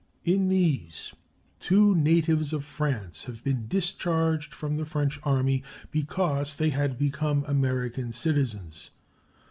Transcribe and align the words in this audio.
In 0.23 0.49
these, 0.49 1.13
two 1.59 1.93
natives 1.93 2.53
of 2.53 2.63
France 2.65 3.25
have 3.25 3.43
been 3.43 3.67
discharged 3.67 4.51
from 4.51 4.75
the 4.75 4.85
French 4.87 5.19
army 5.21 5.61
because 5.91 6.55
they 6.55 6.71
had 6.71 6.97
become 6.97 7.45
American 7.45 8.11
citizens. 8.11 8.89